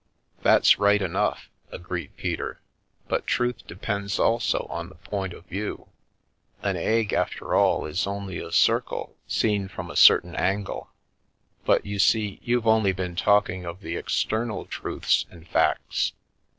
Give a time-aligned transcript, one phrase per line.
[0.41, 2.59] "That's right enough," agreed Peter,"
[3.07, 5.89] but truth de pends also on the point of view.
[6.63, 10.89] An egg, after all, is only a circle seen from a certain angle.
[11.65, 16.13] But you see, you've only been talking of the external truths and facts.